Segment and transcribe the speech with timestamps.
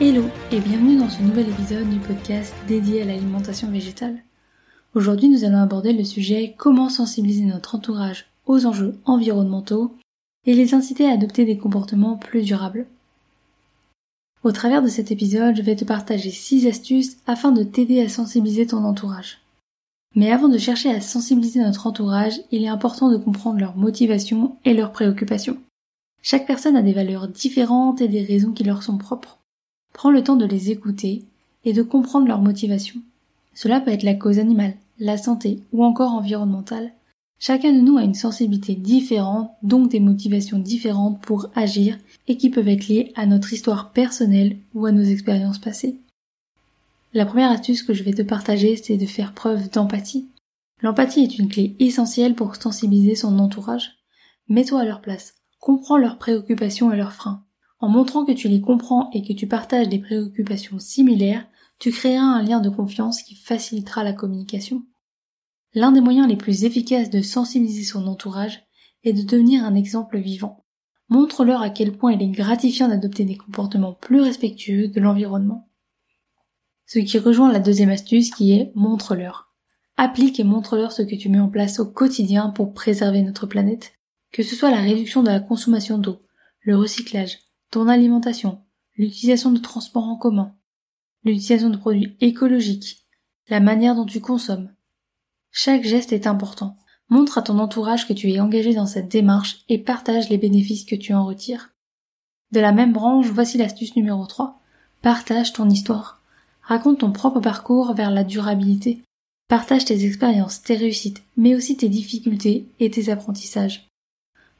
[0.00, 0.22] Hello
[0.52, 4.22] et bienvenue dans ce nouvel épisode du podcast dédié à l'alimentation végétale.
[4.94, 9.96] Aujourd'hui nous allons aborder le sujet comment sensibiliser notre entourage aux enjeux environnementaux
[10.46, 12.86] et les inciter à adopter des comportements plus durables.
[14.44, 18.08] Au travers de cet épisode, je vais te partager 6 astuces afin de t'aider à
[18.08, 19.40] sensibiliser ton entourage.
[20.14, 24.54] Mais avant de chercher à sensibiliser notre entourage, il est important de comprendre leurs motivations
[24.64, 25.58] et leurs préoccupations.
[26.22, 29.38] Chaque personne a des valeurs différentes et des raisons qui leur sont propres.
[29.98, 31.24] Prends le temps de les écouter
[31.64, 33.00] et de comprendre leurs motivations.
[33.52, 36.92] Cela peut être la cause animale, la santé ou encore environnementale.
[37.40, 42.48] Chacun de nous a une sensibilité différente, donc des motivations différentes pour agir et qui
[42.48, 45.96] peuvent être liées à notre histoire personnelle ou à nos expériences passées.
[47.12, 50.28] La première astuce que je vais te partager, c'est de faire preuve d'empathie.
[50.80, 53.96] L'empathie est une clé essentielle pour sensibiliser son entourage.
[54.48, 57.42] Mets-toi à leur place, comprends leurs préoccupations et leurs freins.
[57.80, 61.46] En montrant que tu les comprends et que tu partages des préoccupations similaires,
[61.78, 64.82] tu créeras un lien de confiance qui facilitera la communication.
[65.74, 68.62] L'un des moyens les plus efficaces de sensibiliser son entourage
[69.04, 70.64] est de devenir un exemple vivant.
[71.08, 75.70] Montre-leur à quel point il est gratifiant d'adopter des comportements plus respectueux de l'environnement.
[76.86, 79.52] Ce qui rejoint la deuxième astuce qui est montre-leur.
[79.96, 83.92] Applique et montre-leur ce que tu mets en place au quotidien pour préserver notre planète.
[84.32, 86.18] Que ce soit la réduction de la consommation d'eau,
[86.60, 87.38] le recyclage,
[87.70, 88.60] ton alimentation,
[88.96, 90.54] l'utilisation de transports en commun,
[91.24, 93.06] l'utilisation de produits écologiques,
[93.48, 94.72] la manière dont tu consommes.
[95.50, 96.76] Chaque geste est important.
[97.10, 100.84] Montre à ton entourage que tu es engagé dans cette démarche et partage les bénéfices
[100.84, 101.70] que tu en retires.
[102.52, 104.60] De la même branche, voici l'astuce numéro 3.
[105.02, 106.22] Partage ton histoire.
[106.62, 109.02] Raconte ton propre parcours vers la durabilité.
[109.48, 113.87] Partage tes expériences, tes réussites, mais aussi tes difficultés et tes apprentissages.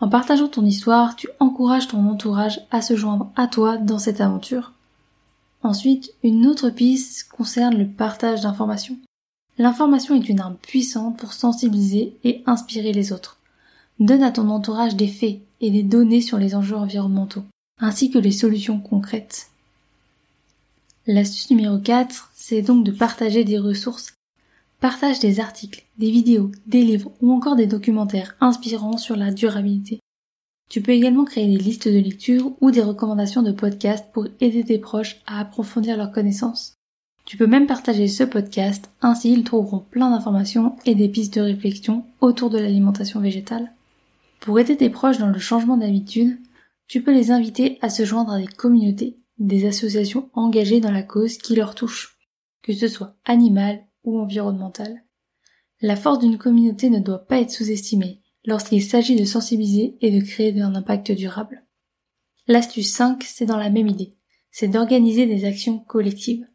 [0.00, 4.20] En partageant ton histoire, tu encourages ton entourage à se joindre à toi dans cette
[4.20, 4.72] aventure.
[5.62, 8.98] Ensuite, une autre piste concerne le partage d'informations.
[9.58, 13.38] L'information est une arme puissante pour sensibiliser et inspirer les autres.
[13.98, 17.44] Donne à ton entourage des faits et des données sur les enjeux environnementaux,
[17.80, 19.48] ainsi que les solutions concrètes.
[21.06, 24.12] L'astuce numéro 4, c'est donc de partager des ressources
[24.80, 30.00] Partage des articles, des vidéos, des livres ou encore des documentaires inspirants sur la durabilité.
[30.68, 34.64] Tu peux également créer des listes de lecture ou des recommandations de podcasts pour aider
[34.64, 36.74] tes proches à approfondir leurs connaissances.
[37.24, 41.40] Tu peux même partager ce podcast, ainsi ils trouveront plein d'informations et des pistes de
[41.40, 43.72] réflexion autour de l'alimentation végétale.
[44.40, 46.38] Pour aider tes proches dans le changement d'habitude,
[46.86, 51.02] tu peux les inviter à se joindre à des communautés, des associations engagées dans la
[51.02, 52.18] cause qui leur touche,
[52.62, 55.04] que ce soit animale, ou environnementale.
[55.82, 60.24] La force d'une communauté ne doit pas être sous-estimée lorsqu'il s'agit de sensibiliser et de
[60.24, 61.66] créer un impact durable.
[62.48, 64.12] L'astuce 5, c'est dans la même idée.
[64.50, 66.46] C'est d'organiser des actions collectives.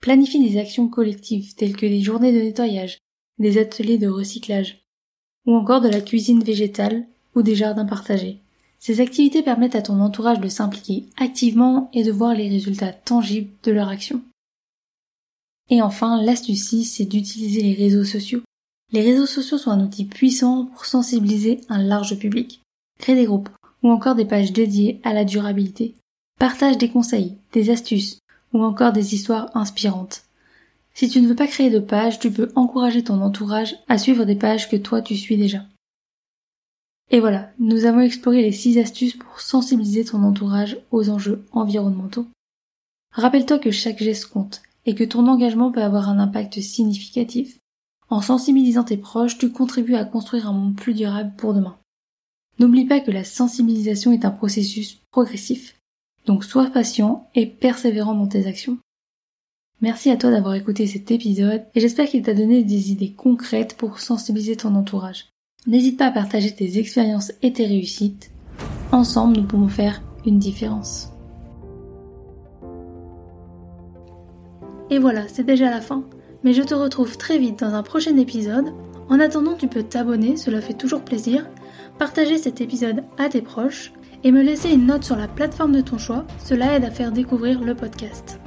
[0.00, 2.98] Planifie des actions collectives telles que des journées de nettoyage,
[3.38, 4.84] des ateliers de recyclage,
[5.46, 8.40] ou encore de la cuisine végétale ou des jardins partagés.
[8.78, 13.50] Ces activités permettent à ton entourage de s'impliquer activement et de voir les résultats tangibles
[13.62, 14.20] de leur action.
[15.68, 18.42] Et enfin, l'astuce 6, c'est d'utiliser les réseaux sociaux.
[18.92, 22.62] Les réseaux sociaux sont un outil puissant pour sensibiliser un large public.
[23.00, 23.48] Crée des groupes
[23.82, 25.94] ou encore des pages dédiées à la durabilité.
[26.38, 28.18] Partage des conseils, des astuces
[28.52, 30.22] ou encore des histoires inspirantes.
[30.94, 34.24] Si tu ne veux pas créer de page, tu peux encourager ton entourage à suivre
[34.24, 35.62] des pages que toi tu suis déjà.
[37.10, 42.26] Et voilà, nous avons exploré les 6 astuces pour sensibiliser ton entourage aux enjeux environnementaux.
[43.12, 47.58] Rappelle-toi que chaque geste compte et que ton engagement peut avoir un impact significatif.
[48.08, 51.76] En sensibilisant tes proches, tu contribues à construire un monde plus durable pour demain.
[52.58, 55.76] N'oublie pas que la sensibilisation est un processus progressif.
[56.24, 58.78] Donc sois patient et persévérant dans tes actions.
[59.82, 63.76] Merci à toi d'avoir écouté cet épisode et j'espère qu'il t'a donné des idées concrètes
[63.76, 65.26] pour sensibiliser ton entourage.
[65.66, 68.30] N'hésite pas à partager tes expériences et tes réussites.
[68.92, 71.10] Ensemble, nous pouvons faire une différence.
[74.90, 76.04] Et voilà, c'est déjà la fin.
[76.44, 78.72] Mais je te retrouve très vite dans un prochain épisode.
[79.08, 81.46] En attendant, tu peux t'abonner, cela fait toujours plaisir,
[81.98, 83.92] partager cet épisode à tes proches
[84.24, 87.12] et me laisser une note sur la plateforme de ton choix, cela aide à faire
[87.12, 88.40] découvrir le podcast.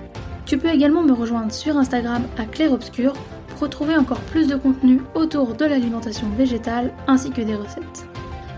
[0.45, 4.99] Tu peux également me rejoindre sur Instagram à ClaireObscure pour retrouver encore plus de contenu
[5.15, 8.05] autour de l'alimentation végétale ainsi que des recettes.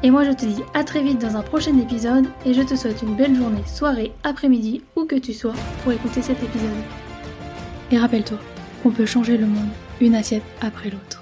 [0.03, 2.75] Et moi je te dis à très vite dans un prochain épisode et je te
[2.75, 5.53] souhaite une belle journée, soirée, après-midi, où que tu sois
[5.83, 7.00] pour écouter cet épisode.
[7.91, 8.39] Et rappelle-toi
[8.83, 11.20] on peut changer le monde une assiette après l'autre.